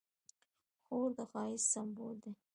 خور 0.85 1.09
د 1.17 1.19
ښایست 1.31 1.67
سمبول 1.73 2.15
ده. 2.23 2.31